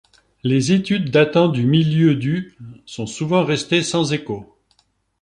[0.41, 2.57] Les étudesdatant du milieu du
[2.87, 4.57] sont souvent restées sans écho.